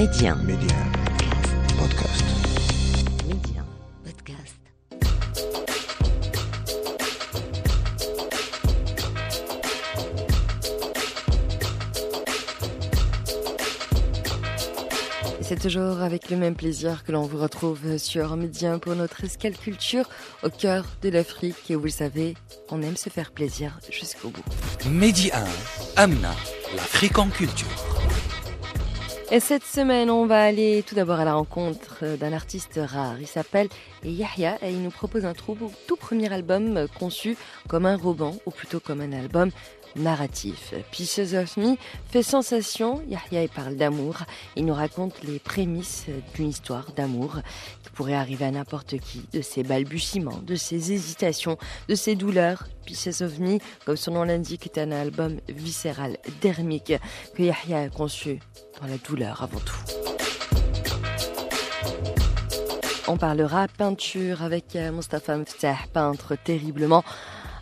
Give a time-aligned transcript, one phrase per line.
[0.00, 0.34] Médien.
[0.36, 0.78] Médien.
[1.78, 2.24] Podcast.
[3.28, 3.66] Médien.
[4.02, 4.56] Podcast.
[15.38, 19.22] Et C'est toujours avec le même plaisir que l'on vous retrouve sur Médien pour notre
[19.24, 20.08] escale culture
[20.42, 21.70] au cœur de l'Afrique.
[21.70, 22.36] Et vous le savez,
[22.70, 24.44] on aime se faire plaisir jusqu'au bout.
[24.86, 25.44] 1,
[25.96, 26.34] Amna,
[26.74, 27.99] l'Afrique en culture.
[29.32, 33.14] Et cette semaine, on va aller tout d'abord à la rencontre d'un artiste rare.
[33.20, 33.68] Il s'appelle
[34.02, 37.36] Yahya et il nous propose un tout, tout premier album conçu
[37.68, 39.50] comme un roman, ou plutôt comme un album
[39.96, 40.74] narratif.
[40.90, 41.76] Pieces of Me
[42.08, 43.02] fait sensation.
[43.08, 44.18] Yahya parle d'amour.
[44.56, 47.38] Il nous raconte les prémices d'une histoire d'amour
[47.82, 51.58] qui pourrait arriver à n'importe qui, de ses balbutiements, de ses hésitations,
[51.88, 52.68] de ses douleurs.
[52.84, 56.94] Pieces of Me, comme son nom l'indique, est un album viscéral, dermique,
[57.34, 58.40] que Yahya a conçu
[58.80, 59.76] dans la douleur avant tout.
[63.08, 67.02] On parlera peinture avec Mustafa Mftah, peintre terriblement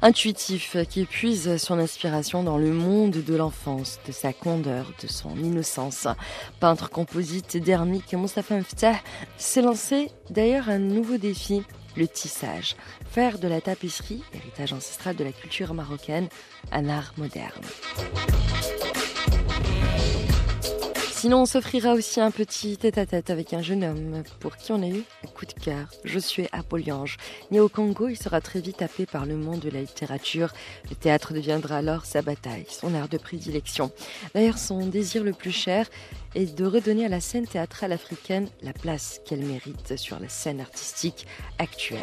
[0.03, 5.37] intuitif qui puise son inspiration dans le monde de l'enfance, de sa candeur, de son
[5.37, 6.07] innocence.
[6.61, 9.01] Peintre composite dermique, Mustafa Mftah
[9.37, 11.63] s'est lancé d'ailleurs un nouveau défi,
[11.97, 12.77] le tissage.
[13.11, 16.29] Faire de la tapisserie, héritage ancestral de la culture marocaine,
[16.73, 17.65] un art moderne.
[21.20, 24.86] Sinon, on s'offrira aussi un petit tête-à-tête avec un jeune homme pour qui on a
[24.86, 27.16] eu un coup de cœur, Josué Apoliange.
[27.50, 30.52] Né au Congo, il sera très vite happé par le monde de la littérature.
[30.89, 33.91] Le théâtre deviendra alors sa bataille, son art de prédilection.
[34.33, 35.91] D'ailleurs, son désir le plus cher
[36.36, 40.61] est de redonner à la scène théâtrale africaine la place qu'elle mérite sur la scène
[40.61, 41.27] artistique
[41.58, 41.98] actuelle.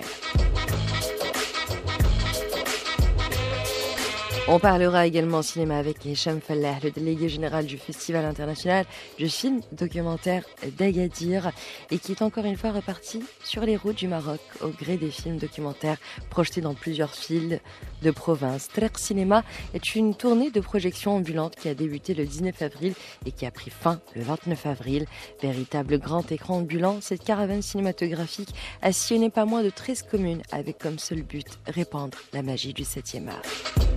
[4.47, 8.85] On parlera également cinéma avec Hicham Fallah, le délégué général du Festival international
[9.17, 10.43] du film documentaire
[10.77, 11.51] d'Agadir
[11.89, 15.09] et qui est encore une fois reparti sur les routes du Maroc au gré des
[15.09, 15.97] films documentaires
[16.29, 17.59] projetés dans plusieurs villes
[18.03, 18.67] de province.
[18.67, 22.93] Trek Cinéma est une tournée de projection ambulante qui a débuté le 19 avril
[23.25, 25.07] et qui a pris fin le 29 avril.
[25.41, 28.53] Véritable grand écran ambulant, cette caravane cinématographique
[28.83, 32.83] a sillonné pas moins de 13 communes avec comme seul but répandre la magie du
[32.83, 33.94] 7e art.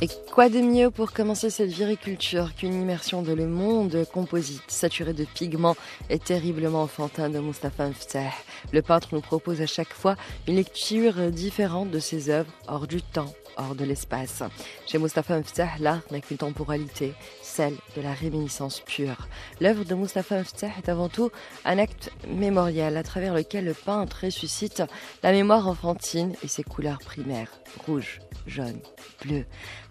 [0.00, 5.14] Et quoi de mieux pour commencer cette viriculture qu'une immersion de le monde composite, saturé
[5.14, 5.76] de pigments
[6.10, 8.30] et terriblement enfantin de Mustafa Mftah.
[8.72, 13.00] Le peintre nous propose à chaque fois une lecture différente de ses œuvres, hors du
[13.00, 14.42] temps, hors de l'espace.
[14.86, 17.14] Chez Mustafa Mftah, l'art n'a qu'une temporalité,
[17.54, 19.28] celle de la réminiscence pure.
[19.60, 21.30] L'œuvre de Mustafa Mftah est avant tout
[21.64, 24.82] un acte mémorial à travers lequel le peintre ressuscite
[25.22, 27.52] la mémoire enfantine et ses couleurs primaires,
[27.86, 28.80] rouge, jaune,
[29.22, 29.44] bleu.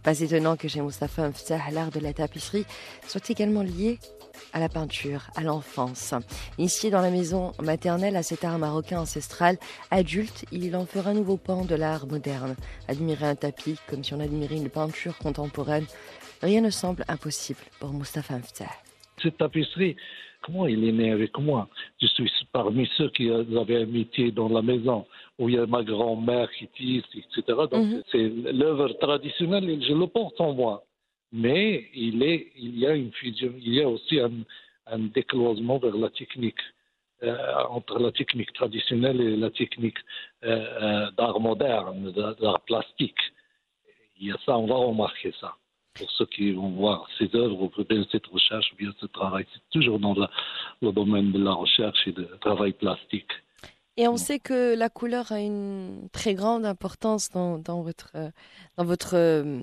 [0.03, 2.66] Pas étonnant que chez Mustafa Mftah, l'art de la tapisserie
[3.07, 3.97] soit également lié
[4.51, 6.13] à la peinture, à l'enfance.
[6.57, 9.57] Initié dans la maison maternelle à cet art marocain ancestral,
[9.90, 12.56] adulte, il en fera un nouveau pan de l'art moderne.
[12.90, 15.85] Admirer un tapis comme si on admirait une peinture contemporaine,
[16.43, 18.69] rien ne semble impossible pour Mustafa Mftah.
[19.21, 19.95] Cette tapisserie,
[20.41, 21.69] comment il est né avec moi?
[22.01, 25.05] Je suis parmi ceux qui avaient un métier dans la maison
[25.39, 27.41] où il y a ma grand-mère qui tisse, etc.
[27.71, 28.03] Donc Mhm.
[28.11, 28.27] c'est
[28.61, 30.83] l'œuvre traditionnelle et je le porte en moi.
[31.31, 34.31] Mais il, est, il y a une fusion, il y a aussi un,
[34.87, 36.59] un décloisement vers la technique,
[37.23, 39.97] euh, entre la technique traditionnelle et la technique
[40.43, 40.49] euh,
[40.81, 43.17] euh, d'art moderne, d'art plastique.
[44.19, 45.55] Il y a ça, on va remarquer ça.
[45.95, 49.45] Pour ceux qui vont voir ces œuvres ou bien cette recherche ou bien ce travail,
[49.53, 50.29] c'est toujours dans la-
[50.81, 53.29] le domaine de la recherche et du travail plastique.
[53.95, 58.29] Et on sait que la couleur a une très grande importance dans, dans votre, euh,
[58.77, 59.61] dans, votre, euh,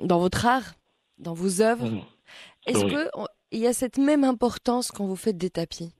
[0.00, 0.74] dans votre art,
[1.18, 1.86] dans vos œuvres.
[1.86, 2.00] Mhm.
[2.66, 2.90] Est-ce Oui.
[2.92, 5.92] que on- il y a cette même importance quand vous faites des tapis?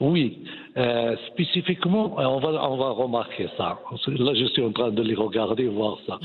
[0.00, 0.44] Oui,
[0.76, 3.78] euh, spécifiquement, euh, on va, on va remarquer ça.
[4.06, 6.18] Là, je suis en train de les regarder, voir ça.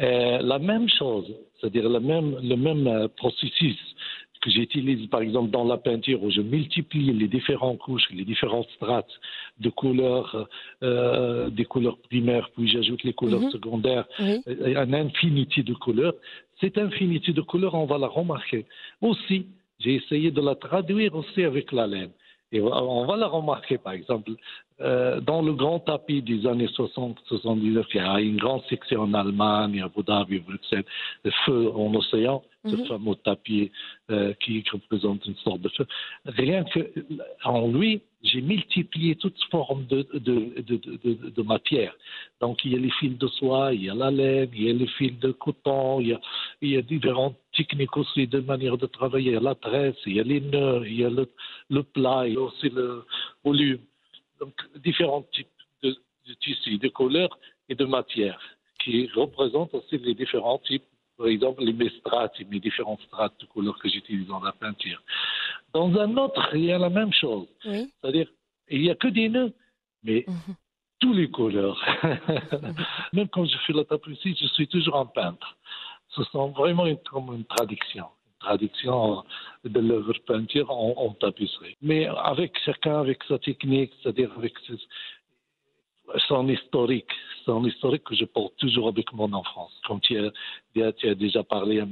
[0.00, 1.26] Euh, la même chose,
[1.60, 3.76] c'est-à-dire le même, le même euh, processus
[4.40, 8.68] que j'utilise par exemple dans la peinture où je multiplie les différentes couches, les différentes
[8.76, 9.10] strates
[9.58, 10.48] de couleurs,
[10.82, 13.50] euh, des couleurs primaires, puis j'ajoute les couleurs Mhm.
[13.50, 14.40] secondaires, Oui.
[14.48, 16.14] euh, un infinité de couleurs.
[16.60, 18.64] Cette infinité de couleurs, on va la remarquer.
[19.02, 19.46] Aussi,
[19.78, 22.10] j'ai essayé de la traduire aussi avec la laine.
[22.52, 24.32] Et on va la remarquer, par exemple,
[24.80, 29.14] euh, dans le grand tapis des années 60-79, il y a une grande section en
[29.14, 30.84] Allemagne, à Abu Dhabi, Bruxelles,
[31.24, 32.86] le feu en océan, ce Mhm.
[32.86, 33.70] fameux tapis
[34.10, 35.86] euh, qui représente une sorte de feu.
[36.26, 36.92] Rien que
[37.44, 41.94] en lui, j'ai multiplié toutes formes de, de, de, de, matière.
[42.40, 44.70] Donc, il y a les fils de soie, il y a la laine, il y
[44.70, 46.20] a les fils de coton, il y a,
[46.60, 50.22] il y a différents technique aussi de manière de travailler, la tresse, il y a
[50.22, 53.04] les nœuds, il y a le, plat, il y a aussi le
[53.44, 53.78] volume.
[54.40, 55.48] Donc, différents types
[55.82, 55.96] de,
[56.26, 57.38] de tissus, de couleurs
[57.68, 58.40] et de matières
[58.82, 60.84] qui représentent aussi les différents types
[61.20, 65.02] par exemple, les strates, mes différents strates de couleurs que j'utilise dans la peinture.
[65.74, 67.46] Dans un autre, il y a la même chose.
[67.62, 68.26] C'est-à-dire,
[68.70, 69.52] il n'y a que des nœuds,
[70.02, 70.54] mais mhm.
[70.98, 71.78] tous les couleurs.
[73.12, 75.58] Même quand je fais la tapisserie, je suis toujours un peintre.
[76.08, 78.06] Ce sont vraiment comme une traduction
[78.40, 79.22] traduction
[79.64, 81.76] de l'œuvre peinture en, tapisserie.
[81.82, 84.54] Mais avec chacun, avec sa technique, c'est-à-dire avec
[86.26, 87.10] son historique,
[87.44, 89.72] son historique que je porte toujours avec mon enfance.
[89.86, 91.82] Comme tu as, tu as déjà parlé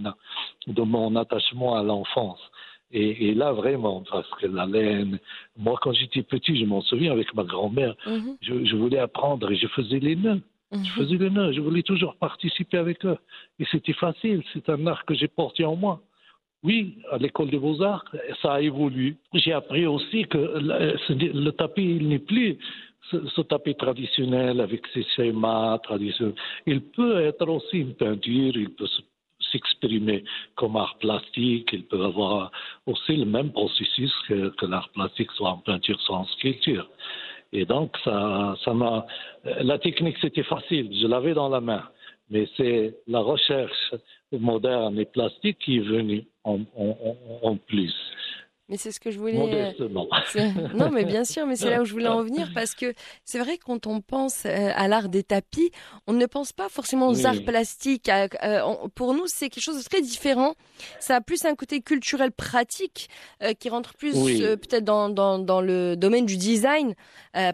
[0.66, 2.40] de mon attachement à l'enfance.
[2.90, 5.18] Et, là, vraiment, parce que la laine,
[5.58, 8.38] moi, quand j'étais petit, je m'en souviens avec ma grand-mère, mhm.
[8.40, 10.40] je, voulais apprendre et je faisais les nœuds.
[10.72, 10.84] Je mhm.
[10.86, 13.18] faisais les nœuds, je voulais toujours participer avec eux.
[13.58, 16.00] Et c'était facile, c'est un art que j'ai porté en moi.
[16.64, 18.04] Oui, à l'école des beaux-arts,
[18.42, 19.14] ça a évolué.
[19.32, 22.58] J'ai appris aussi que le, tapis, il n'est plus
[23.10, 26.34] ce, tapis traditionnel avec ses schémas traditionnels.
[26.66, 28.88] Il peut être aussi une peinture, il peut
[29.52, 30.24] s'exprimer
[30.56, 32.50] comme art plastique, il peut avoir
[32.86, 36.88] aussi le même processus que, l'art plastique, soit en peinture, soit en sculpture.
[37.52, 39.06] Et donc, ça, ça m'a.
[39.44, 41.84] La technique, c'était facile, je l'avais dans la main.
[42.30, 43.94] Mais c'est la recherche
[44.32, 46.60] moderne et plastique qui est venue en,
[47.42, 47.94] en plus.
[48.68, 49.74] Mais c'est ce que je voulais.
[49.80, 49.88] Euh,
[50.74, 52.92] non, mais bien sûr, mais c'est là où je voulais en venir parce que
[53.24, 55.70] c'est vrai quand on pense euh, à l'art des tapis,
[56.06, 58.10] on ne pense pas forcément aux arts plastiques.
[58.10, 58.60] Euh,
[58.94, 60.54] pour nous, c'est quelque chose de très différent.
[61.00, 63.08] Ça a plus un côté culturel pratique
[63.58, 66.94] qui rentre plus peut-être dans, dans, dans, le domaine du design,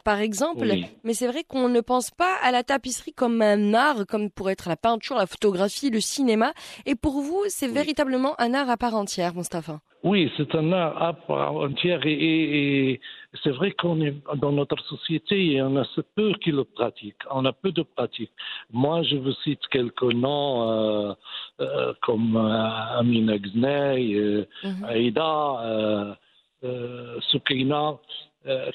[0.05, 0.67] par exemple.
[1.05, 4.51] Mais c'est vrai qu'on ne pense pas à la tapisserie comme un art, comme pour
[4.51, 6.53] être la peinture, la photographie, le cinéma.
[6.87, 9.81] Et pour vous, c'est véritablement un art à part entière, Mustapha.
[10.05, 13.01] Oui, c'est un art à part entière et,
[13.43, 15.85] c'est vrai qu'on est dans notre société et on a
[16.15, 17.25] peu qui le pratiquent.
[17.31, 18.31] On a peu de pratiques.
[18.71, 21.15] Moi, je vous cite quelques noms euh,
[21.61, 24.85] euh, comme euh, Amina Gnei, euh, mhm.
[24.85, 26.19] Aïda,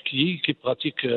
[0.05, 1.07] qui, qui pratiquent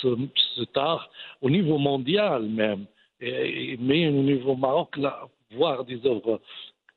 [0.00, 0.16] ce,
[0.56, 1.10] cet art
[1.42, 2.86] au niveau mondial même,
[3.20, 5.20] mais au niveau Maroc, là,
[5.54, 6.40] voir des œuvres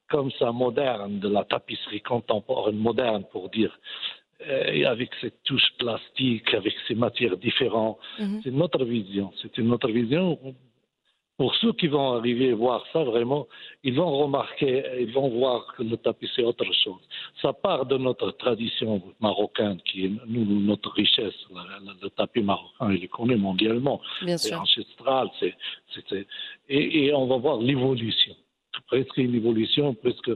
[0.10, 3.78] comme ça moderne, de la tapisserie contemporaine moderne pour dire,
[4.48, 7.98] euh, avec cette touche plastique, avec ces matières différentes.
[8.20, 8.42] Mhm.
[8.44, 9.32] C'est notre vision.
[9.42, 10.38] C'est une autre vision.
[11.38, 13.48] Pour ceux qui vont arriver à voir ça, vraiment,
[13.84, 17.02] ils vont remarquer, ils vont voir que le tapis, c'est autre chose.
[17.42, 21.36] Ça part de notre tradition marocaine, qui est nous, notre richesse.
[22.02, 24.00] Le, tapis marocain, il est connu mondialement.
[24.38, 25.30] C'est ancestral.
[25.40, 25.56] C'est,
[26.70, 28.36] et, et on va voir l'évolution
[28.88, 30.32] presque une évolution, presque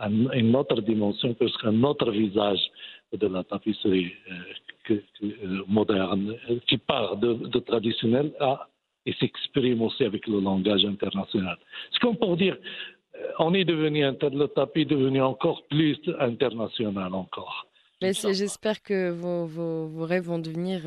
[0.00, 2.60] une autre dimension, presque un autre visage
[3.12, 4.12] de la tapisserie
[4.90, 6.36] euh, euh, moderne,
[6.66, 8.68] qui part de, traditionnel à,
[9.06, 11.56] et s'exprime aussi avec le langage international.
[11.92, 12.56] C'est comme pour dire,
[13.14, 17.66] euh, on est devenu, le tapis est devenu encore plus international encore.
[18.00, 20.82] J'espère que vos, vos, rêves vont devenir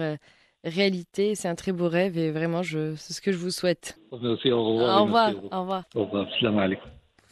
[0.63, 1.36] réalité.
[1.36, 4.00] C'est un très beau rêve et vraiment, c'est ce que je vous souhaite.
[4.22, 5.02] Merci, au revoir.
[5.02, 5.30] Au revoir.
[5.30, 5.84] Au revoir.
[5.96, 6.28] Au revoir.
[6.40, 6.75] Salam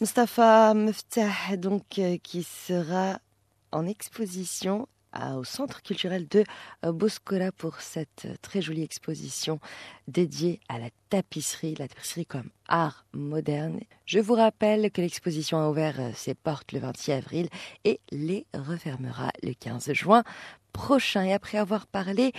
[0.01, 3.19] Mustafa Meftah, donc, euh, qui sera
[3.73, 4.87] en exposition
[5.35, 6.43] au Centre culturel de
[6.85, 9.59] euh, Boscola pour cette euh, très jolie exposition
[10.07, 13.79] dédiée à la tapisserie, la tapisserie comme art moderne.
[14.05, 17.49] Je vous rappelle que l'exposition a ouvert ses portes le 26 avril
[17.83, 20.23] et les refermera le 15 juin
[20.71, 21.23] prochain.
[21.23, 22.31] Et après avoir parlé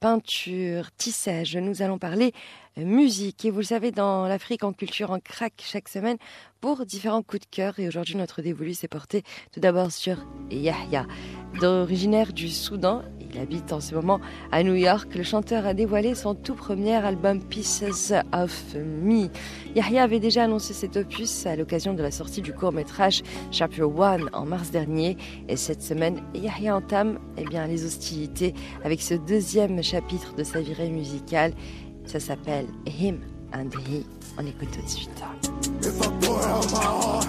[0.00, 2.32] peinture, tissage, nous allons parler
[2.76, 3.44] musique.
[3.44, 6.16] Et vous le savez, dans l'Afrique en culture, en craque chaque semaine
[6.60, 7.78] pour différents coups de cœur.
[7.78, 9.22] Et aujourd'hui, notre dévolu s'est porté
[9.52, 10.16] tout d'abord sur
[10.50, 11.06] Yahya.
[11.62, 14.20] Originaire du Soudan, il habite en ce moment
[14.52, 15.14] à New York.
[15.14, 19.28] Le chanteur a dévoilé son tout premier album Pieces of Me.
[19.74, 24.30] Yahya avait déjà annoncé cet opus à l'occasion de la sortie du court-métrage Chapter One
[24.32, 25.16] en mars dernier.
[25.48, 30.60] Et cette semaine, Yahya entame eh bien, les hostilités avec ce deuxième chapitre de sa
[30.60, 31.52] virée musicale.
[32.06, 33.20] Ça s'appelle Him
[33.52, 34.04] and He.
[34.38, 35.10] On écoute tout de suite.
[35.82, 37.26] If I pour out my heart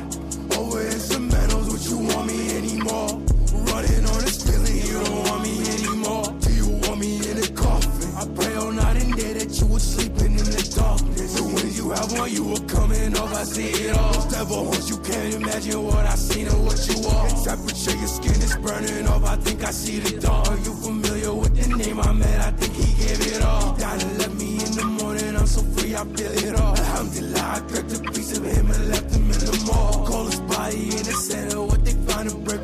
[0.57, 3.19] over instrumentals, would you want me anymore?
[3.53, 6.23] Running on this feeling, you don't want me anymore.
[6.39, 8.09] Do you want me in a coffin?
[8.17, 11.35] I pray all night and day that you were sleeping in the darkness.
[11.35, 14.29] The when you have one, you were coming off, oh, I see it all.
[14.29, 17.29] Devil horse, you can't imagine what I seen and what you are.
[17.43, 20.47] Temperature, your skin is burning off, I think I see the dawn.
[20.47, 22.39] Are you familiar with the name I met?
[22.41, 23.75] I think he gave it all.
[23.75, 24.01] Died
[25.95, 26.77] I feel it all.
[26.77, 30.05] Alhamdulillah, I cracked a piece of him and left him in the mall.
[30.05, 32.60] Coldest body in the center, what they find a break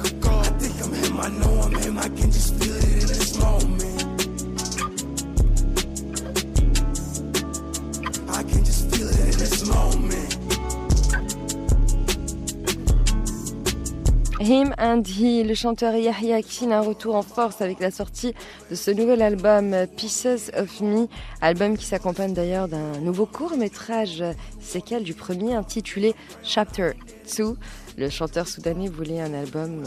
[14.47, 18.33] Him and He, le chanteur Yahya Kin, un retour en force avec la sortie
[18.69, 21.09] de ce nouvel album Pieces of Me,
[21.41, 24.23] album qui s'accompagne d'ailleurs d'un nouveau court métrage
[24.61, 26.91] séquel du premier intitulé Chapter
[27.37, 27.57] 2.
[27.97, 29.83] Le chanteur soudanais voulait un album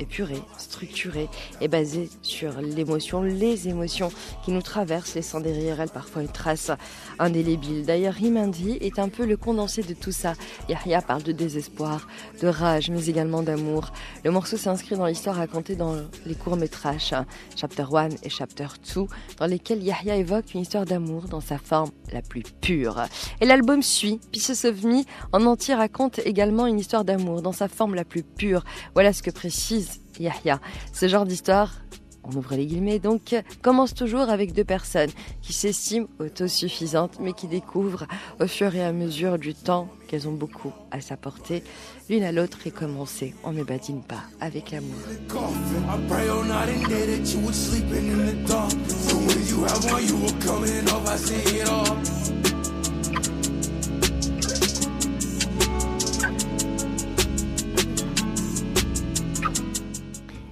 [0.00, 1.28] épuré, structuré
[1.60, 4.10] et basé sur l'émotion, les émotions
[4.44, 6.70] qui nous traversent, laissant derrière elles parfois une trace
[7.18, 7.84] indélébile.
[7.84, 10.34] D'ailleurs, Himandi est un peu le condensé de tout ça.
[10.68, 12.08] Yahya parle de désespoir,
[12.40, 13.92] de rage, mais également d'amour.
[14.24, 17.14] Le morceau s'inscrit dans l'histoire racontée dans les courts-métrages
[17.56, 19.02] Chapter 1 et Chapter 2,
[19.38, 23.02] dans lesquels Yahya évoque une histoire d'amour dans sa forme la plus pure.
[23.40, 24.20] Et l'album suit.
[24.32, 25.02] Pieces of Me
[25.32, 28.64] en entier raconte également une histoire d'amour dans sa forme la plus pure.
[28.94, 29.87] Voilà ce que précise
[30.92, 31.72] Ce genre d'histoire,
[32.24, 35.10] on ouvre les guillemets, donc commence toujours avec deux personnes
[35.40, 38.06] qui s'estiment autosuffisantes mais qui découvrent
[38.40, 41.62] au fur et à mesure du temps qu'elles ont beaucoup à s'apporter.
[42.08, 44.96] L'une à l'autre et comme on sait, on ne badine pas avec l'amour.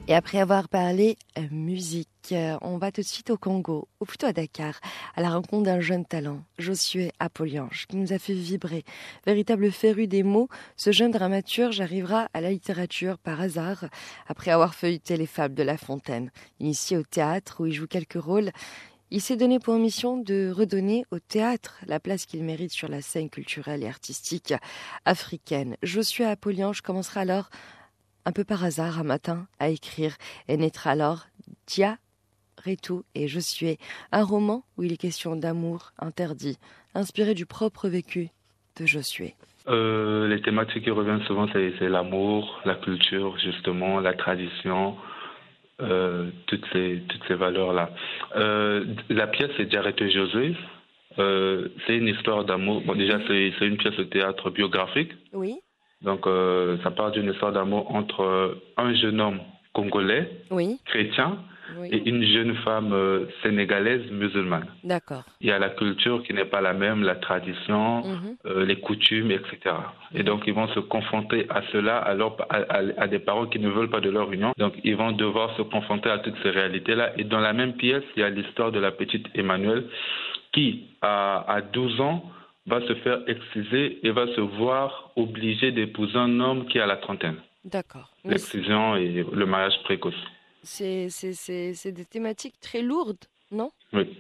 [0.09, 4.05] Et après avoir parlé euh, musique, euh, on va tout de suite au Congo, ou
[4.05, 4.79] plutôt à Dakar,
[5.17, 8.85] à la rencontre d'un jeune talent, Josué Apoliange, qui nous a fait vibrer.
[9.27, 13.87] Véritable féru des mots, ce jeune dramaturge arrivera à la littérature par hasard,
[14.29, 16.31] après avoir feuilleté les fables de La Fontaine.
[16.61, 18.53] Initié au théâtre, où il joue quelques rôles,
[19.11, 23.03] il s'est donné pour mission de redonner au théâtre la place qu'il mérite sur la
[23.03, 24.55] scène culturelle et artistique
[25.05, 25.77] africaine.
[25.83, 27.51] Josué Apoliange commencera alors
[28.26, 30.16] un peu par hasard un matin à écrire
[30.49, 31.26] et naîtra alors
[31.66, 31.97] Dia
[32.66, 33.78] Retou et Je suis,
[34.12, 36.59] un roman où il est question d'amour interdit,
[36.95, 38.28] inspiré du propre vécu
[38.78, 39.35] de Josué.
[39.68, 44.97] Euh, les thématiques qui reviennent souvent, c'est l'amour, la culture, justement, la tradition,
[45.80, 47.90] euh, toutes ces, toutes ces valeurs-là.
[48.37, 50.56] Euh, la pièce, c'est Diarrêté Josué.
[51.16, 52.83] c'est une histoire d'amour.
[52.83, 55.12] Bon, déjà, c'est une pièce de théâtre biographique.
[55.33, 55.56] Oui.
[56.03, 59.41] Donc, euh, ça part d'une histoire d'amour entre euh, un jeune homme
[59.73, 60.31] congolais,
[60.87, 61.38] chrétien,
[61.91, 64.67] et une jeune femme euh, sénégalaise musulmane.
[64.85, 65.25] D'accord.
[65.41, 68.62] Il y a la culture qui n'est pas la même, la tradition, mhm.
[68.62, 69.75] les coutumes, etc.
[70.15, 72.15] Et donc, ils vont se confronter à cela, à,
[72.99, 74.53] à, des parents qui ne veulent pas de leur union.
[74.57, 77.19] Donc, ils vont devoir se confronter à toutes ces réalités-là.
[77.19, 79.85] Et dans la même pièce, il y a l'histoire de la petite Emmanuelle
[80.53, 82.23] qui, à, à 12 ans,
[82.67, 86.97] va se faire exciser et va se voir obligé d'épouser un homme qui a la
[86.97, 87.37] trentaine.
[87.65, 88.13] D'accord.
[88.25, 90.15] L'excision et le mariage précoce.
[90.63, 91.09] C'est
[91.93, 93.71] des thématiques très lourdes, non?
[93.93, 94.17] Oui,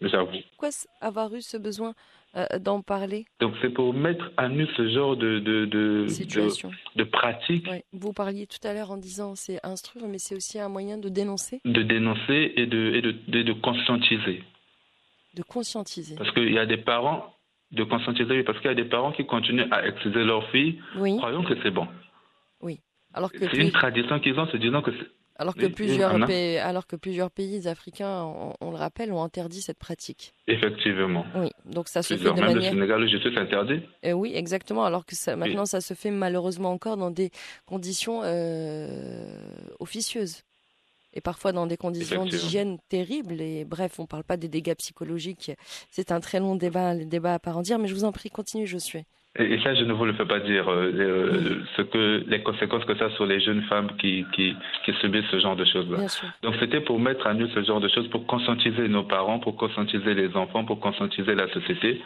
[0.00, 0.38] j'avoue.
[0.50, 1.94] Pourquoi avoir eu ce besoin
[2.36, 3.26] euh, d'en parler?
[3.40, 6.70] Donc c'est pour mettre à nu ce genre de, de, de, Situation.
[6.96, 7.66] de, pratique.
[7.92, 11.08] Vous parliez tout à l'heure en disant c'est instruire, mais c'est aussi un moyen de
[11.10, 14.42] dénoncer De dénoncer et de, et de, de conscientiser.
[15.34, 16.16] De conscientiser.
[16.16, 17.34] Parce qu'il y a des parents
[17.72, 21.16] de conscientiser, parce qu'il y a des parents qui continuent à excuser leurs filles, oui.
[21.16, 21.86] croyons que c'est bon.
[22.60, 22.80] Oui.
[23.14, 25.06] Alors que c'est une tradition qu'ils ont, se disant que c'est.
[25.36, 28.24] Alors que, plusieurs pays, alors que plusieurs pays africains,
[28.60, 30.34] on, le rappelle, ont interdit cette pratique.
[30.46, 31.24] Effectivement.
[31.34, 32.56] Oui, donc ça se fait de même manière...
[32.56, 33.80] le Sénégal, je suis interdit.
[34.04, 34.84] Euh, oui, exactement.
[34.84, 37.30] Alors que ça, maintenant, ça se fait malheureusement encore dans des
[37.64, 39.32] conditions euh,
[39.78, 40.42] officieuses
[41.12, 43.40] et parfois dans des conditions d'hygiène terribles.
[43.40, 45.52] Et bref, on ne parle pas des dégâts psychologiques.
[45.90, 48.30] C'est un très long débat, débat à part en dire, mais je vous en prie,
[48.30, 49.04] continuez, je suis.
[49.38, 52.84] Et, ça, je ne vous le fais pas dire, euh, euh, ce que, les conséquences
[52.84, 55.98] que ça a sur les jeunes femmes qui, qui, qui subissent ce genre de choses-là.
[56.42, 59.56] Donc, c'était pour mettre à nu ce genre de choses, pour conscientiser nos parents, pour
[59.56, 62.02] conscientiser les enfants, pour conscientiser la société.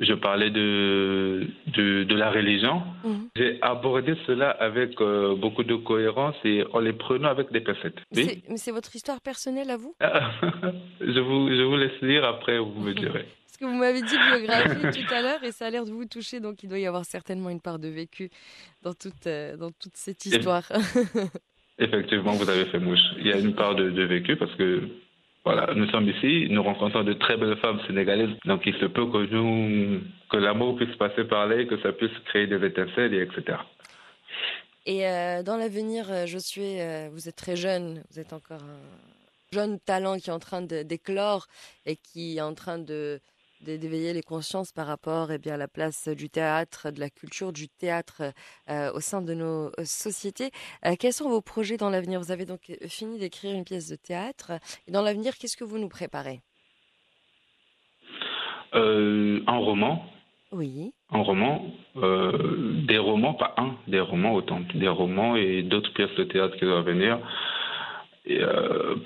[0.00, 2.82] Je parlais de, de, de la religion.
[3.04, 3.28] Mhm.
[3.36, 8.00] J'ai abordé cela avec euh, beaucoup de cohérence et en les prenant avec des pincettes.
[8.16, 9.94] Mais c'est votre histoire personnelle à vous?
[11.00, 13.26] Je, vous, je vous laisse lire, après vous me direz
[13.58, 16.40] que vous m'avez dit biographie tout à l'heure et ça a l'air de vous toucher,
[16.40, 18.30] donc il doit y avoir certainement une part de vécu
[18.82, 20.64] dans toute, euh, dans toute cette histoire.
[21.78, 23.00] Effectivement, vous avez fait mouche.
[23.18, 24.88] Il y a une part de, vécu parce que
[25.44, 29.06] voilà, nous sommes ici, nous rencontrons de très belles femmes sénégalaises, donc il se peut
[29.06, 30.00] que nous,
[30.30, 33.58] que l'amour puisse passer par là, que ça puisse créer des étincelles, et etc.
[34.86, 36.78] Et euh, dans l'avenir, euh, je suis,
[37.12, 41.46] vous êtes très jeune, vous êtes encore un jeune talent qui est en train d'éclore
[41.86, 43.20] et qui est en train de
[43.60, 47.52] d'éveiller les consciences par rapport eh bien, à la place du théâtre, de la culture
[47.52, 48.22] du théâtre
[48.70, 50.50] euh, au sein de nos euh, sociétés.
[50.86, 52.20] Euh, quels sont vos projets dans l'avenir?
[52.20, 54.52] Vous avez donc fini d'écrire une pièce de théâtre.
[54.86, 56.40] Et dans l'avenir, qu'est-ce que vous nous préparez?
[58.72, 60.04] Un roman.
[60.52, 60.92] Oui.
[61.10, 66.24] Un roman, des romans, pas un, des romans autant, des romans et d'autres pièces de
[66.24, 67.18] théâtre qui doivent venir.
[68.26, 68.40] Et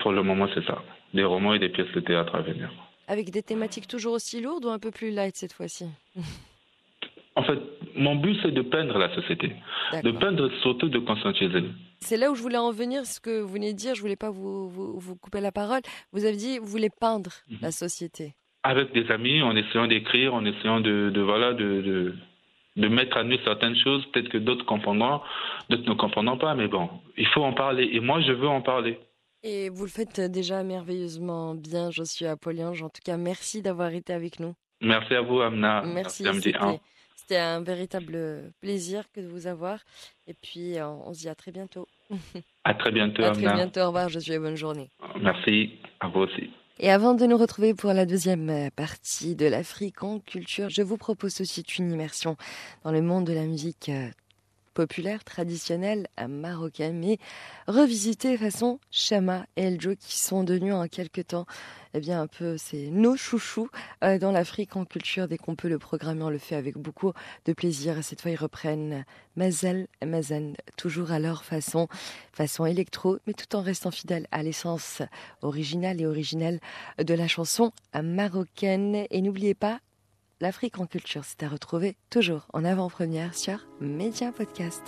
[0.01, 0.83] pour le moment, c'est ça,
[1.13, 2.69] des romans et des pièces de théâtre à venir.
[3.07, 5.85] Avec des thématiques toujours aussi lourdes ou un peu plus light cette fois-ci
[7.35, 7.59] En fait,
[7.95, 9.51] mon but, c'est de peindre la société.
[10.03, 11.63] De peindre, surtout de conscientiser.
[11.99, 14.15] C'est là où je voulais en venir, ce que vous venez de dire, je voulais
[14.15, 15.81] pas vous, vous, couper la parole.
[16.11, 17.57] Vous avez dit, vous voulez peindre mhm.
[17.61, 18.33] la société.
[18.63, 22.15] Avec des amis, en essayant d'écrire, en essayant de, de voilà, de, de,
[22.77, 25.21] de, mettre à nu certaines choses, peut-être que d'autres comprendront,
[25.69, 27.89] d'autres ne comprendront pas, mais bon, il faut en parler.
[27.93, 28.99] Et moi, je veux en parler.
[29.43, 32.73] Et vous le faites déjà merveilleusement bien, Josué Apollon.
[32.81, 34.55] En tout cas, merci d'avoir été avec nous.
[34.81, 35.83] Merci à vous, Amna.
[35.85, 36.23] Merci.
[36.23, 36.53] merci
[37.23, 39.79] c'était un véritable plaisir que de vous avoir.
[40.27, 41.87] Et puis, euh, on se dit à très bientôt.
[42.65, 43.23] À très bientôt.
[43.23, 43.81] à très bientôt.
[43.81, 44.89] Au revoir, je suis bonne journée.
[45.21, 45.79] Merci.
[45.99, 46.49] À vous aussi.
[46.79, 50.81] Et avant de nous retrouver pour la deuxième euh, partie de l'Afrique en culture, je
[50.81, 52.35] vous propose aussi une immersion
[52.83, 54.07] dans le monde de la musique euh,
[54.73, 57.17] populaire, traditionnelle marocaine, mais
[57.67, 61.45] revisitée façon Shama et Eljo qui sont devenus en quelque temps
[61.93, 63.69] eh bien un peu c'est nos chouchous
[64.03, 65.27] euh, dans l'Afrique en culture.
[65.27, 67.13] Dès qu'on peut le programmer, on le fait avec beaucoup
[67.45, 67.97] de plaisir.
[67.97, 71.87] Et cette fois, ils reprennent Mazel Mazen, toujours à leur façon,
[72.31, 75.01] façon électro, mais tout en restant fidèles à l'essence
[75.41, 76.59] originale et originelle
[76.97, 79.05] de la chanson marocaine.
[79.11, 79.79] Et n'oubliez pas,
[80.43, 84.83] L'Afrique en culture, c'est à retrouver toujours en avant-première sur Média Podcast.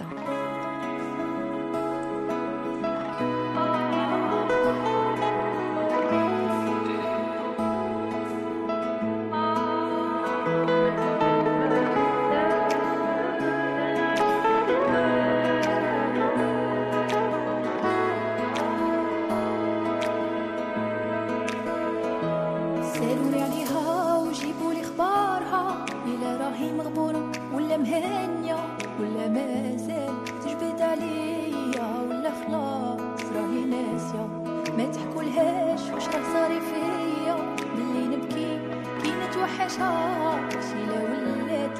[39.81, 41.77] عطشان شي لو ولات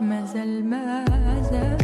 [0.00, 1.81] مازال مازال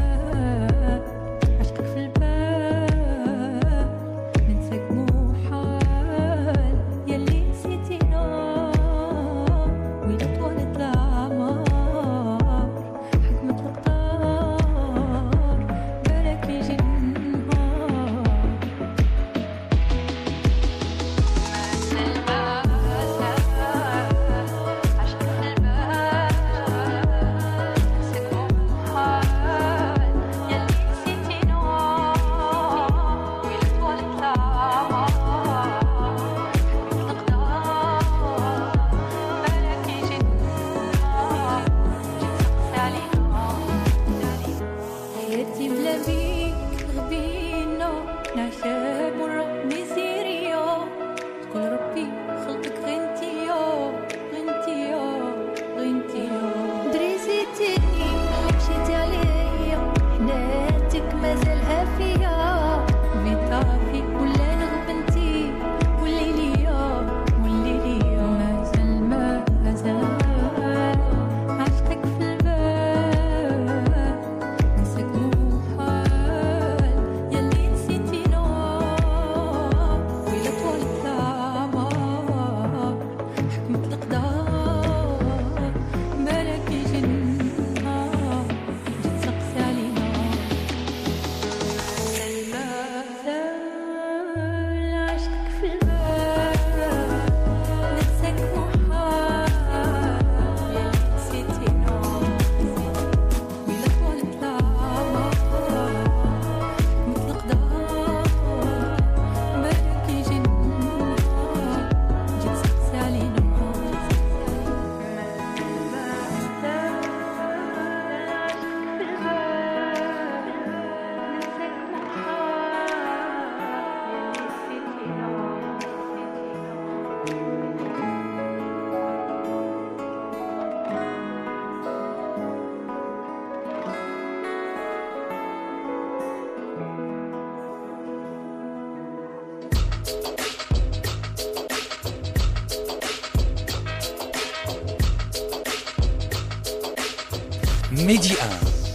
[148.09, 148.37] Média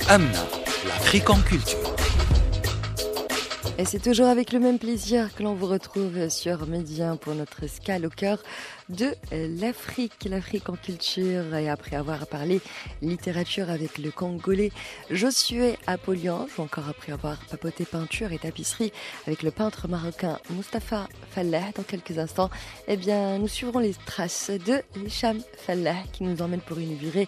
[0.08, 0.28] 1, Amna,
[0.88, 1.83] l'Afrique en culture.
[3.84, 7.64] Et c'est toujours avec le même plaisir que l'on vous retrouve sur Médien pour notre
[7.64, 8.42] escale au cœur
[8.88, 9.14] de
[9.60, 11.54] l'Afrique, l'Afrique en culture.
[11.54, 12.62] Et après avoir parlé
[13.02, 14.72] littérature avec le Congolais
[15.10, 18.94] Josué Apollon, ou encore après avoir papoté peinture et tapisserie
[19.28, 22.52] avec le peintre marocain Mustapha Fallah dans quelques instants,
[22.88, 27.28] eh bien, nous suivrons les traces de Hicham Fallah qui nous emmène pour une virée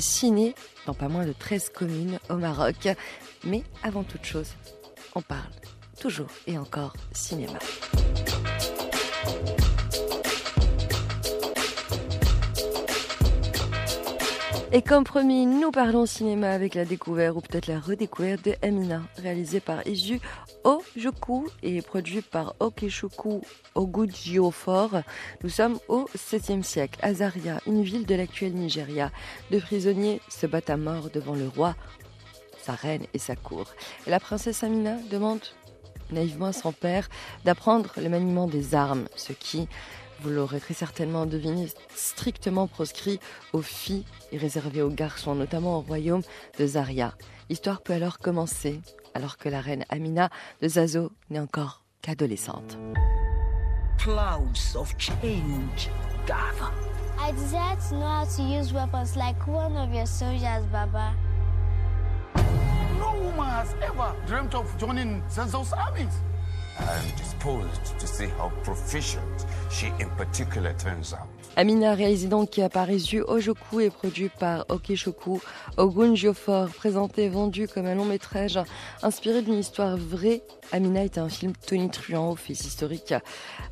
[0.00, 2.88] ciné dans pas moins de 13 communes au Maroc.
[3.44, 4.50] Mais avant toute chose,
[5.14, 5.48] on parle
[5.94, 7.58] toujours et encore cinéma.
[14.76, 19.02] Et comme promis, nous parlons cinéma avec la découverte ou peut-être la redécouverte de Amina,
[19.22, 20.20] réalisée par Iju
[20.64, 23.42] Ojoku et produit par Okeshoku
[23.76, 25.02] Ogujiofor.
[25.44, 26.98] Nous sommes au 7e siècle.
[27.02, 29.12] Azaria, une ville de l'actuel Nigeria.
[29.52, 31.76] Deux prisonniers se battent à mort devant le roi,
[32.60, 33.66] sa reine et sa cour.
[34.08, 35.42] La princesse Amina demande
[36.10, 37.08] naïvement à son père
[37.44, 39.68] d'apprendre le maniement des armes, ce qui,
[40.20, 43.20] vous l'aurez très certainement deviné, strictement proscrit
[43.52, 46.22] aux filles et réservé aux garçons, notamment au royaume
[46.58, 47.14] de Zaria.
[47.50, 48.80] L'histoire peut alors commencer,
[49.14, 50.30] alors que la reine Amina
[50.62, 52.78] de Zazo n'est encore qu'adolescente.
[53.98, 55.88] Clouds of change
[56.26, 56.72] gather.
[57.18, 61.14] I desire to know how to use weapons like one of your soldiers, Baba.
[62.98, 66.14] No woman has ever dreamt of joining Zazo's armies.
[66.78, 71.28] I'm disposed to see how proficient she in particular turns out.
[71.56, 75.40] Amina, réalisé donc par Izu Ojoku et produit par Okeshoku
[75.76, 78.58] Ogun Jiofor, présenté et vendu comme un long métrage
[79.02, 80.42] inspiré d'une histoire vraie.
[80.72, 83.14] Amina est un film tonitruant aux faits historiques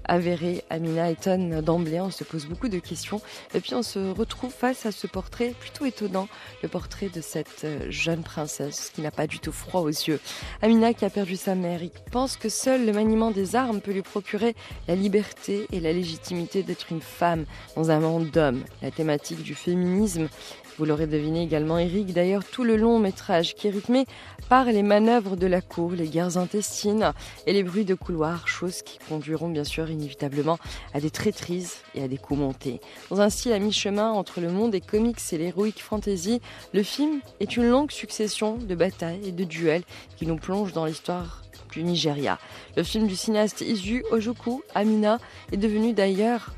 [0.04, 0.64] avérés.
[0.70, 3.20] Amina étonne d'emblée, on se pose beaucoup de questions
[3.54, 6.28] et puis on se retrouve face à ce portrait plutôt étonnant,
[6.62, 10.20] le portrait de cette jeune princesse qui n'a pas du tout froid aux yeux.
[10.60, 13.92] Amina qui a perdu sa mère, il pense que seul le maniement des armes peut
[13.92, 14.54] lui procurer
[14.88, 17.44] la liberté et la légitimité d'être une femme
[17.76, 18.64] dans un monde d'hommes.
[18.82, 20.28] La thématique du féminisme,
[20.78, 24.06] vous l'aurez deviné également, Eric, d'ailleurs tout le long métrage qui est rythmé
[24.48, 26.81] par les manœuvres de la cour, les guerres intestines
[27.46, 30.58] et les bruits de couloirs, choses qui conduiront bien sûr inévitablement
[30.94, 32.80] à des traîtrises et à des coups montés.
[33.10, 36.40] Dans un style à mi-chemin entre le monde des comics et l'héroïque fantasy,
[36.72, 39.84] le film est une longue succession de batailles et de duels
[40.16, 41.42] qui nous plongent dans l'histoire
[41.72, 42.38] du Nigeria.
[42.76, 45.18] Le film du cinéaste Izu Ojoku, Amina,
[45.52, 46.50] est devenu d'ailleurs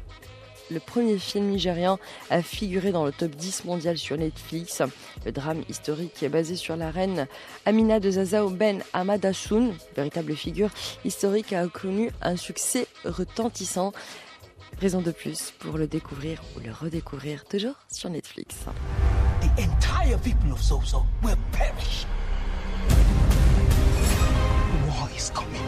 [0.70, 1.98] le premier film nigérian
[2.30, 4.82] à figurer dans le top 10 mondial sur Netflix.
[5.24, 7.26] Le drame historique est basé sur la reine
[7.66, 10.70] Amina de Zazao Ben Amadassoun, véritable figure
[11.04, 13.92] historique, a connu un succès retentissant.
[14.80, 18.56] Raison de plus pour le découvrir ou le redécouvrir toujours sur Netflix.
[19.40, 22.06] The entire people of Zozo will perish.
[24.88, 25.62] War is coming.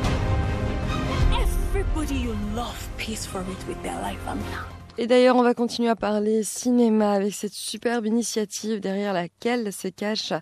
[1.40, 4.66] Everybody you love pays for it with their life, Amina.
[4.98, 9.88] Et d'ailleurs, on va continuer à parler cinéma avec cette superbe initiative derrière laquelle se
[9.88, 10.32] cache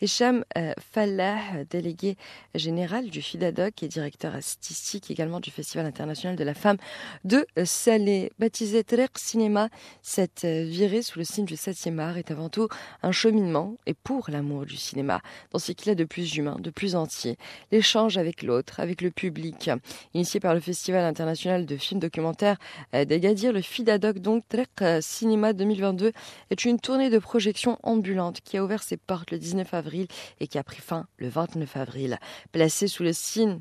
[0.00, 2.16] Hicham euh, Fallah, délégué
[2.54, 6.76] général du FIDADOC et directeur artistique également du Festival international de la femme
[7.24, 8.30] de Salé.
[8.38, 9.68] Baptisé Trek Cinéma,
[10.00, 12.68] cette euh, virée sous le signe du 7e art est avant tout
[13.02, 16.70] un cheminement et pour l'amour du cinéma, dans ce qu'il a de plus humain, de
[16.70, 17.36] plus entier.
[17.72, 19.70] L'échange avec l'autre, avec le public.
[20.14, 22.58] Initié par le Festival international de films documentaires
[22.94, 26.12] euh, d'Agadir, le FIDADOC donc Trek euh, Cinéma 2022
[26.50, 30.06] est une tournée de projection ambulante qui a ouvert ses portes le 19 avril
[30.40, 32.18] et qui a pris fin le 29 avril.
[32.52, 33.60] Placée sous le signe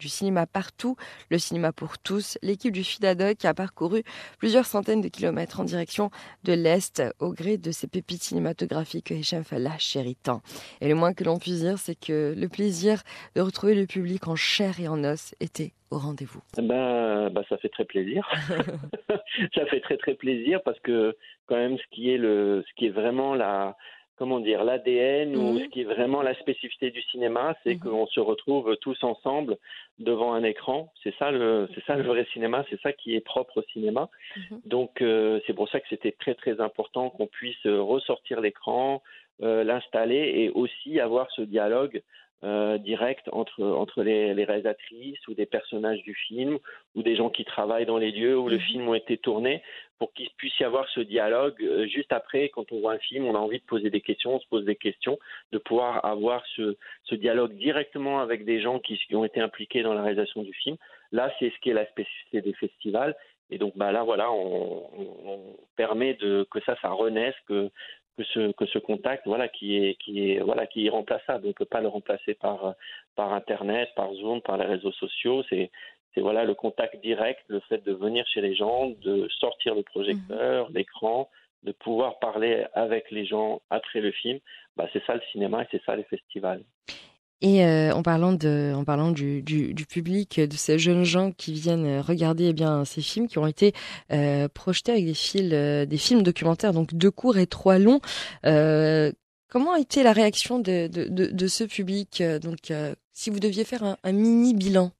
[0.00, 0.96] du cinéma partout,
[1.30, 4.02] le cinéma pour tous, l'équipe du FIDADOC a parcouru
[4.38, 6.10] plusieurs centaines de kilomètres en direction
[6.42, 10.40] de l'Est au gré de ces pépites cinématographiques que Hicham Fallah chérit tant.
[10.80, 13.02] Et le moins que l'on puisse dire, c'est que le plaisir
[13.36, 17.58] de retrouver le public en chair et en os était au rendez-vous ben, ben, ça
[17.58, 18.28] fait très plaisir.
[19.54, 22.86] ça fait très très plaisir parce que quand même ce qui est le, ce qui
[22.86, 23.76] est vraiment la,
[24.20, 25.60] comment dire, l'ADN ou Mhm.
[25.60, 27.80] ce qui est vraiment la spécificité du cinéma, c'est Mhm.
[27.80, 29.56] qu'on se retrouve tous ensemble
[29.98, 30.92] devant un écran.
[31.02, 34.10] C'est ça le, c'est ça le vrai cinéma, c'est ça qui est propre au cinéma.
[34.36, 34.60] Mhm.
[34.66, 39.02] Donc euh, c'est pour ça que c'était très très important qu'on puisse euh, ressortir l'écran,
[39.42, 42.02] euh, l'installer et aussi avoir ce dialogue
[42.42, 46.58] euh, direct entre entre les, les réalisatrices ou des personnages du film
[46.94, 48.62] ou des gens qui travaillent dans les lieux où le Mhm.
[48.62, 49.62] film a été tourné
[49.98, 53.26] pour qu'il puisse y avoir ce dialogue euh, juste après quand on voit un film
[53.26, 55.18] on a envie de poser des questions on se pose des questions
[55.52, 59.82] de pouvoir avoir ce, ce dialogue directement avec des gens qui, qui ont été impliqués
[59.82, 60.76] dans la réalisation du film
[61.12, 63.14] là c'est ce qui est la spécificité des festivals
[63.50, 67.70] et donc bah là voilà on, on- on permet de que ça ça renaisse que
[68.16, 71.44] que ce que ce contact voilà qui est qui est voilà qui est irremplaçable.
[71.44, 72.74] On ne peut pas le remplacer par
[73.16, 75.42] par internet, par Zoom, par les réseaux sociaux.
[75.48, 75.70] C'est
[76.14, 79.82] c'est voilà le contact direct, le fait de venir chez les gens, de sortir le
[79.82, 80.74] projecteur, mmh.
[80.74, 81.28] l'écran,
[81.62, 84.38] de pouvoir parler avec les gens après le film.
[84.76, 86.62] Bah, c'est ça le cinéma et c'est ça les festivals.
[87.42, 91.32] Et euh, en parlant, de, en parlant du, du, du, public, de ces jeunes gens
[91.32, 93.72] qui viennent regarder eh bien, ces films qui ont été
[94.12, 98.00] euh, projetés avec des, fils, euh, des films documentaires, donc deux courts et trois longs,
[98.44, 99.10] euh,
[99.48, 102.72] comment a été la réaction de, de, de, de ce public Donc,
[103.12, 104.90] si vous deviez faire un, un mini bilan?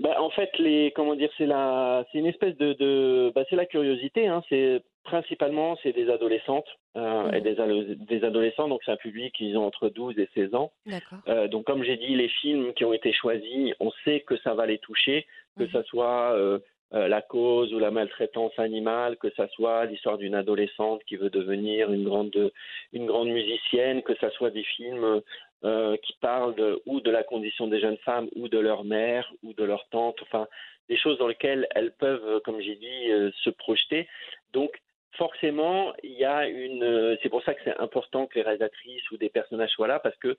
[0.00, 3.56] Bah, en fait, les comment dire, c'est la, c'est une espèce de, de bah, c'est
[3.56, 4.26] la curiosité.
[4.26, 7.44] Hein, c'est principalement c'est des adolescentes euh, et mmh.
[7.44, 10.72] des, des, adolescents, donc c'est un public qui ont entre 12 et 16 ans.
[11.28, 14.54] Euh, donc comme j'ai dit, les films qui ont été choisis, on sait que ça
[14.54, 15.26] va les toucher,
[15.58, 15.84] que ce mmh.
[15.84, 16.58] soit euh,
[16.94, 21.30] euh, la cause ou la maltraitance animale, que ça soit l'histoire d'une adolescente qui veut
[21.30, 22.52] devenir une grande,
[22.92, 25.20] une grande musicienne, que ça soit des films
[25.64, 29.32] euh, qui parlent de, ou de la condition des jeunes femmes ou de leur mère
[29.42, 30.46] ou de leur tante, enfin
[30.88, 34.06] des choses dans lesquelles elles peuvent, comme j'ai dit, euh, se projeter.
[34.52, 34.70] Donc
[35.16, 37.16] forcément, il y a une.
[37.22, 40.16] C'est pour ça que c'est important que les réalisatrices ou des personnages soient là parce
[40.16, 40.36] que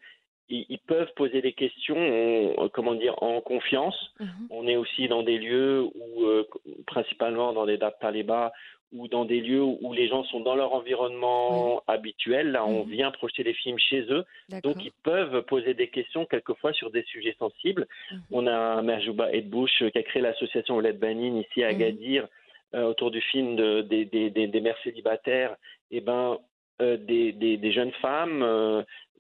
[0.50, 4.14] ils, peuvent poser des questions, euh, comment dire, en confiance.
[4.20, 4.28] Mhm.
[4.52, 6.48] On est aussi dans des lieux où, euh,
[6.86, 8.52] principalement dans des dates talibas,
[8.94, 12.52] ou dans des lieux où les gens sont dans leur environnement habituel.
[12.52, 12.92] Là, on mhm.
[12.92, 14.24] vient projeter les films chez eux,
[14.64, 17.88] donc ils peuvent poser des questions quelquefois sur des sujets sensibles.
[18.12, 18.22] Mhm.
[18.32, 22.28] On a Merjouba Edbouch qui a créé l'association Ouled Banin ici à Agadir euh,
[22.76, 25.56] autour du film de, des, des, des, mères célibataires.
[25.92, 26.38] Et eh ben,
[26.80, 28.44] des, des, jeunes femmes,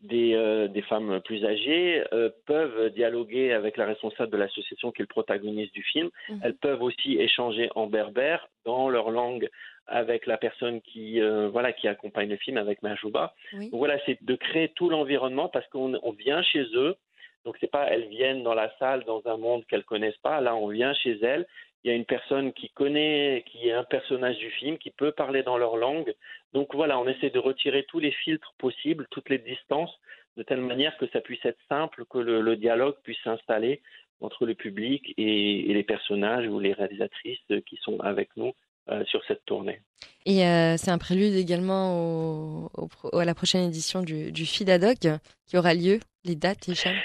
[0.05, 5.01] des, euh, des, femmes plus âgées euh, peuvent dialoguer avec la responsable de l'association qui
[5.01, 6.09] est le protagoniste du film.
[6.29, 6.39] Mhm.
[6.43, 9.49] Elles peuvent aussi échanger en berbère dans leur langue
[9.87, 13.33] avec la personne qui euh, voilà qui accompagne le film avec Mahjouba.
[13.71, 16.95] voilà, c'est de créer tout l'environnement parce qu'on on vient chez eux.
[17.43, 20.41] Donc c'est pas elles viennent dans la salle dans un monde qu'elles connaissent pas.
[20.41, 21.45] Là, on vient chez elles
[21.85, 25.11] il y a une personne qui connaît, qui est un personnage du film, qui peut
[25.11, 26.15] parler dans leur langue.
[26.51, 29.91] Donc voilà, on essaie de retirer tous les filtres possibles, toutes les distances,
[30.35, 33.83] de telle manière que ça puisse être simple, que le, dialogue puisse s'installer
[34.19, 38.53] entre le public et, les personnages ou les réalisatrices qui sont avec nous
[38.89, 39.79] euh, sur cette tournée.
[40.25, 42.67] Et euh, c'est un prélude également
[43.13, 45.99] à la prochaine édition du, FIDADOC qui aura lieu.
[46.23, 46.95] Les dates, Hicham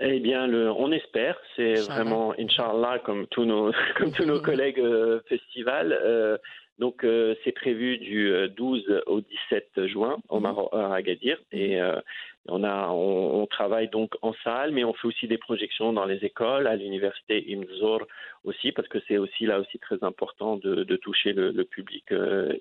[0.00, 1.38] eh bien, le, on espère.
[1.56, 5.96] C'est vraiment, Inch'Allah, comme tous nos, comme tous nos collègues euh, festivals.
[6.02, 6.36] Euh,
[6.78, 10.42] donc, euh, c'est prévu du 12 euh, au 17 juin au mhm.
[10.42, 11.38] Maroc, à Agadir.
[11.52, 12.00] Et euh,
[12.48, 16.24] on, a, on, travaille donc en salle, mais on fait aussi des projections dans les
[16.24, 18.02] écoles, à l'université Imzor
[18.44, 22.04] aussi, parce que c'est aussi là aussi très important de, toucher le, public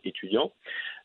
[0.03, 0.51] étudiant.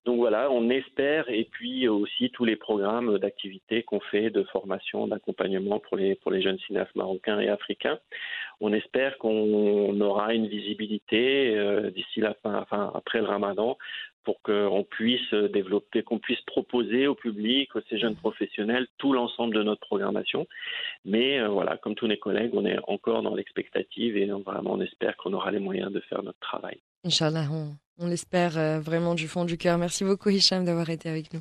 [0.04, 5.06] Donc voilà, on espère, et puis aussi tous les programmes d'activité qu'on fait de formation,
[5.06, 7.98] d'accompagnement pour les, pour les jeunes cinéastes marocains et africains.
[8.60, 13.76] On espère qu'on aura une visibilité euh, d'ici la fin, enfin après le ramadan,
[14.24, 19.54] pour qu'on puisse développer, qu'on puisse proposer au public, à ces jeunes professionnels, tout l'ensemble
[19.54, 20.46] de notre programmation.
[21.04, 24.80] Mais euh, voilà, comme tous mes collègues, on est encore dans l'expectative et vraiment on
[24.80, 26.78] espère qu'on aura les moyens de faire notre travail.
[27.04, 27.46] Inch'Allah,
[27.98, 29.78] on l'espère euh, vraiment du fond du cœur.
[29.78, 31.40] Merci beaucoup Hicham d'avoir été avec nous.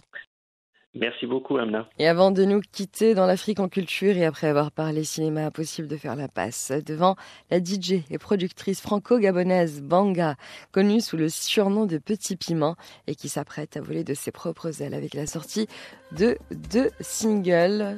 [1.00, 1.88] Merci beaucoup, Amna.
[2.00, 5.88] Et avant de nous quitter dans l'Afrique en culture et après avoir parlé cinéma, impossible
[5.88, 7.16] de faire la passe devant
[7.52, 10.36] la DJ et productrice franco-gabonaise Banga,
[10.72, 12.76] connue sous le surnom de Petit Piment
[13.08, 15.68] et qui s'apprête à voler de ses propres ailes avec la sortie
[16.12, 17.98] de deux singles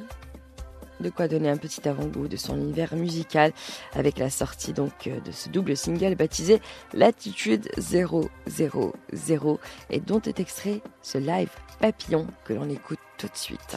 [1.00, 3.52] de quoi donner un petit avant-goût de son univers musical
[3.94, 6.60] avec la sortie donc euh, de ce double single baptisé
[6.92, 8.30] Latitude 000
[9.90, 13.76] et dont est extrait ce live papillon que l'on écoute tout de suite.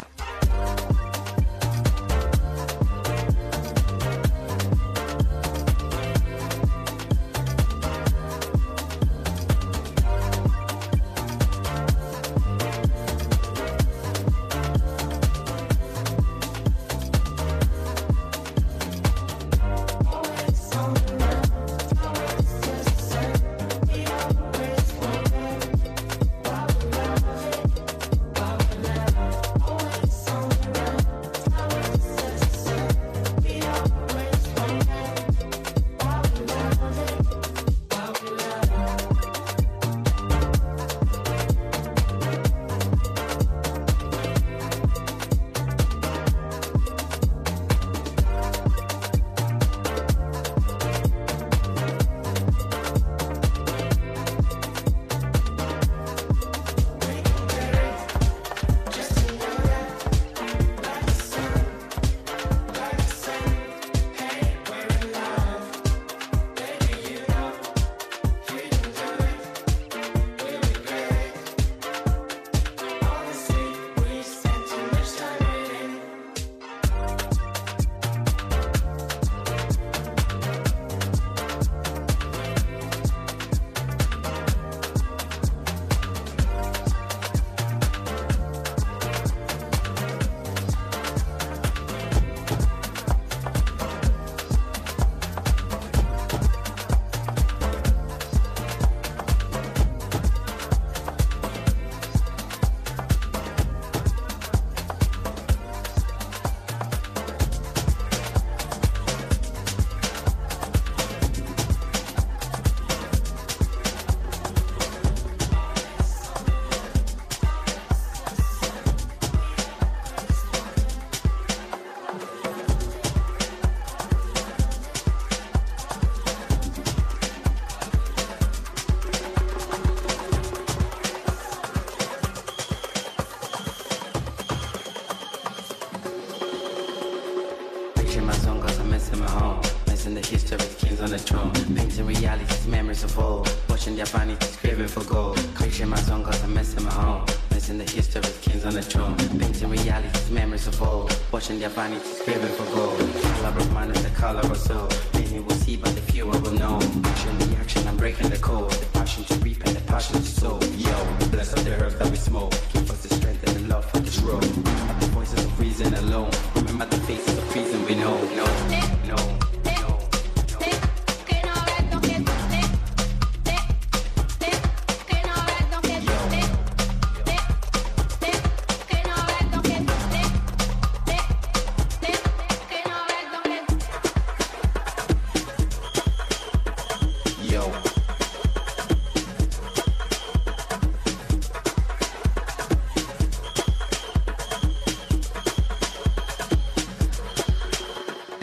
[140.03, 141.53] Missing the history of kings on the throne.
[141.77, 143.49] Painting realities, memories of old.
[143.69, 145.39] Watching their vanities, craving for gold.
[145.55, 147.25] Creating my song cause I'm missing my home.
[147.51, 149.15] Missing the history of kings on the throne.
[149.39, 151.17] Painting realities, memories of old.
[151.31, 152.99] Watching their vanities, craving for gold.
[152.99, 154.89] Color of man is the color of soul.
[155.13, 156.81] Many will see, but the few will know.
[157.05, 158.71] Action, the action, I'm breaking the code.
[158.71, 160.59] The passion to reap and the passion to sow.
[160.75, 162.51] Yo, bless up the herbs that we smoke.
[162.73, 164.43] Give us the strength and the love for this road.
[164.43, 166.29] At the voices of reason alone.
[166.55, 168.19] Remember the faces of reason we know.
[168.35, 168.92] No,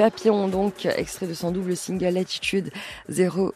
[0.00, 0.10] no.
[0.20, 2.70] Papillon, donc, extrait de son double single Attitude
[3.08, 3.54] 000,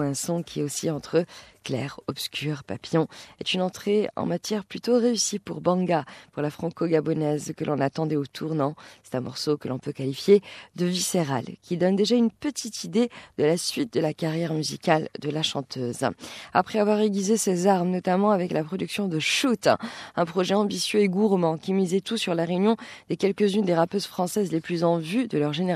[0.00, 1.26] un son qui est aussi entre
[1.64, 3.08] clair, obscur, papillon,
[3.40, 8.16] est une entrée en matière plutôt réussie pour Banga, pour la franco-gabonaise que l'on attendait
[8.16, 8.74] au tournant.
[9.02, 10.42] C'est un morceau que l'on peut qualifier
[10.76, 15.08] de viscéral, qui donne déjà une petite idée de la suite de la carrière musicale
[15.20, 16.04] de la chanteuse.
[16.52, 19.68] Après avoir aiguisé ses armes, notamment avec la production de Shoot,
[20.16, 22.76] un projet ambitieux et gourmand qui misait tout sur la réunion
[23.08, 25.73] des quelques-unes des rappeuses françaises les plus en vue de leur génération,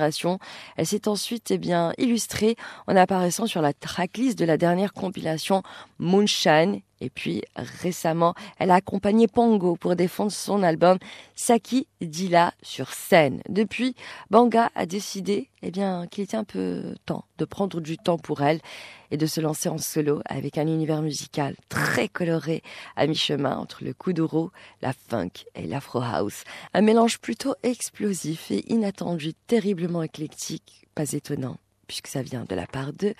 [0.76, 2.56] elle s'est ensuite eh bien, illustrée
[2.86, 5.62] en apparaissant sur la tracklist de la dernière compilation
[5.98, 6.80] Moonshine.
[7.00, 10.98] Et puis récemment, elle a accompagné Pongo pour défendre son album
[11.36, 13.40] Saki Dila sur scène.
[13.48, 13.94] Depuis,
[14.30, 18.60] Banga a décidé eh qu'il était un peu temps de prendre du temps pour elle
[19.10, 22.62] et de se lancer en solo avec un univers musical très coloré
[22.96, 24.50] à mi-chemin entre le kuduro,
[24.82, 26.44] la funk et l'afro house.
[26.74, 32.66] Un mélange plutôt explosif et inattendu, terriblement éclectique, pas étonnant puisque ça vient de la
[32.66, 33.14] part de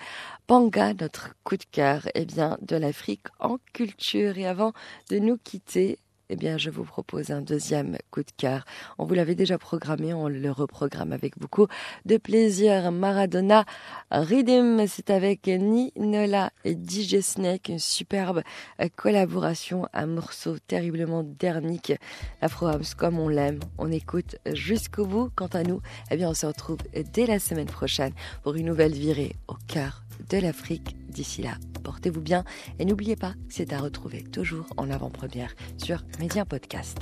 [0.47, 4.37] Banga, notre coup de cœur, eh bien, de l'Afrique en culture.
[4.37, 4.73] Et avant
[5.09, 5.97] de nous quitter,
[6.29, 8.65] eh bien, je vous propose un deuxième coup de cœur.
[8.97, 11.67] On vous l'avait déjà programmé, on le reprogramme avec beaucoup
[12.05, 12.91] de plaisir.
[12.91, 13.65] Maradona
[14.11, 17.17] Rhythm, c'est avec Ninola et DJ
[17.67, 18.41] une superbe
[18.95, 21.93] collaboration, un morceau terriblement dernique.
[22.41, 25.31] Afro comme on l'aime, on écoute jusqu'au bout.
[25.35, 26.79] Quant à nous, eh bien, on se retrouve
[27.13, 28.13] dès la semaine prochaine
[28.43, 30.95] pour une nouvelle virée au cœur de l'Afrique.
[31.09, 32.43] D'ici là, portez-vous bien
[32.77, 36.99] et n'oubliez pas, c'est à retrouver toujours en avant-première sur Média Podcast.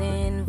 [0.00, 0.43] You,